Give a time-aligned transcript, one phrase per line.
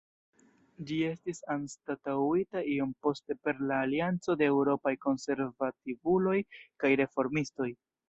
[0.91, 6.39] Ĝi estis anstataŭita iom poste per la Alianco de Eŭropaj Konservativuloj
[6.83, 7.75] kaj Reformistoj.